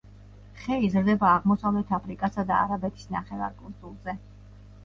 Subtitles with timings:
[0.61, 4.21] ხე იზრდება აღმოსავლეთ აფრიკასა და არაბეთის ნახევარკუნძულზე.